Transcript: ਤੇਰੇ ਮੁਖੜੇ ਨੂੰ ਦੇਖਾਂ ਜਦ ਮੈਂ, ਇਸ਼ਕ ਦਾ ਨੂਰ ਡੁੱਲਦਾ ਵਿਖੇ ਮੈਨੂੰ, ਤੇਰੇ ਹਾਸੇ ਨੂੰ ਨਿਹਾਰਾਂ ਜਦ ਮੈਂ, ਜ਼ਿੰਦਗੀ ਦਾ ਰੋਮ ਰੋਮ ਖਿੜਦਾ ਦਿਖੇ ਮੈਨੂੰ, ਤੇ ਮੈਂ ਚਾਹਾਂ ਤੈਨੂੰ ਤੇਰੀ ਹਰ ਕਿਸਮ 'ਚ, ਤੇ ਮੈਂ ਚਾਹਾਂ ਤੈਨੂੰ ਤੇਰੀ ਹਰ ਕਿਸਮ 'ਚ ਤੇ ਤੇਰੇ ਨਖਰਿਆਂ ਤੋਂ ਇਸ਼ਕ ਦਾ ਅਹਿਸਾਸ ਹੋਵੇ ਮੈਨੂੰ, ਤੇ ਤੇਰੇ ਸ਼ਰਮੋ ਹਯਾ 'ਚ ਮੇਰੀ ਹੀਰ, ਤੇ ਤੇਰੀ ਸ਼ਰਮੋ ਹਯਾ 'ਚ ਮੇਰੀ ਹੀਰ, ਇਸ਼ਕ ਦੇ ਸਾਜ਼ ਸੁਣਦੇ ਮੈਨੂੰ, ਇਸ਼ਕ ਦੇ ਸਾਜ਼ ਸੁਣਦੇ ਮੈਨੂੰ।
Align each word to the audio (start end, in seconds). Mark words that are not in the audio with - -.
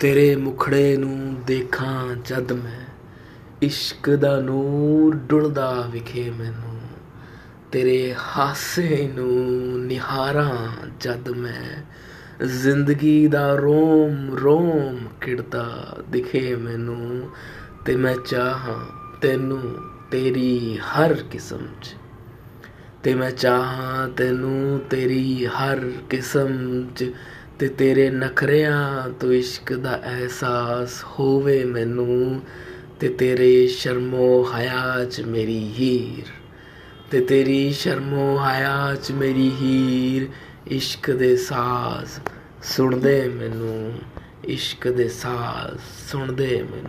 ਤੇਰੇ 0.00 0.36
ਮੁਖੜੇ 0.36 0.96
ਨੂੰ 0.96 1.42
ਦੇਖਾਂ 1.46 2.16
ਜਦ 2.24 2.52
ਮੈਂ, 2.52 2.84
ਇਸ਼ਕ 3.62 4.10
ਦਾ 4.10 4.40
ਨੂਰ 4.40 5.14
ਡੁੱਲਦਾ 5.14 5.88
ਵਿਖੇ 5.90 6.30
ਮੈਨੂੰ, 6.30 6.80
ਤੇਰੇ 7.72 8.14
ਹਾਸੇ 8.14 9.10
ਨੂੰ 9.14 9.86
ਨਿਹਾਰਾਂ 9.86 10.68
ਜਦ 11.00 11.28
ਮੈਂ, 11.28 11.82
ਜ਼ਿੰਦਗੀ 12.46 13.26
ਦਾ 13.26 13.54
ਰੋਮ 13.54 14.36
ਰੋਮ 14.36 14.98
ਖਿੜਦਾ 15.20 15.96
ਦਿਖੇ 16.10 16.56
ਮੈਨੂੰ, 16.56 17.30
ਤੇ 17.84 17.96
ਮੈਂ 17.96 18.14
ਚਾਹਾਂ 18.26 18.78
ਤੈਨੂੰ 19.20 19.76
ਤੇਰੀ 20.10 20.78
ਹਰ 20.78 21.14
ਕਿਸਮ 21.14 21.66
'ਚ, 21.82 21.94
ਤੇ 23.02 23.14
ਮੈਂ 23.14 23.30
ਚਾਹਾਂ 23.30 24.08
ਤੈਨੂੰ 24.08 24.80
ਤੇਰੀ 24.90 25.46
ਹਰ 25.46 25.90
ਕਿਸਮ 26.10 26.84
'ਚ 26.96 27.12
ਤੇ 27.58 27.68
ਤੇਰੇ 27.68 28.10
ਨਖਰਿਆਂ 28.10 29.08
ਤੋਂ 29.10 29.32
ਇਸ਼ਕ 29.32 29.72
ਦਾ 29.72 30.00
ਅਹਿਸਾਸ 30.04 31.04
ਹੋਵੇ 31.04 31.64
ਮੈਨੂੰ, 31.64 32.42
ਤੇ 33.00 33.08
ਤੇਰੇ 33.08 33.66
ਸ਼ਰਮੋ 33.66 34.44
ਹਯਾ 34.44 35.04
'ਚ 35.04 35.20
ਮੇਰੀ 35.20 35.72
ਹੀਰ, 35.78 36.24
ਤੇ 37.10 37.20
ਤੇਰੀ 37.20 37.72
ਸ਼ਰਮੋ 37.72 38.38
ਹਯਾ 38.38 38.94
'ਚ 38.94 39.12
ਮੇਰੀ 39.12 39.50
ਹੀਰ, 39.50 40.28
ਇਸ਼ਕ 40.68 41.10
ਦੇ 41.10 41.36
ਸਾਜ਼ 41.36 42.20
ਸੁਣਦੇ 42.62 43.28
ਮੈਨੂੰ, 43.28 43.98
ਇਸ਼ਕ 44.44 44.88
ਦੇ 44.88 45.08
ਸਾਜ਼ 45.08 45.78
ਸੁਣਦੇ 46.10 46.62
ਮੈਨੂੰ। 46.62 46.86